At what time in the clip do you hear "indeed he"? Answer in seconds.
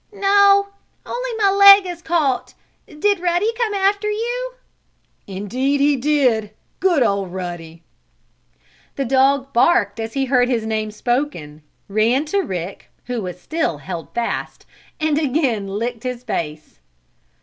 5.27-5.95